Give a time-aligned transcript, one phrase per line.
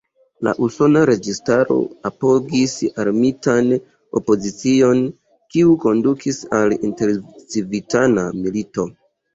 [0.45, 1.75] La usona registaro
[2.11, 2.73] apogis
[3.05, 3.71] armitan
[4.21, 5.05] opozicion,
[5.55, 8.93] kiu kondukis al intercivitana milito.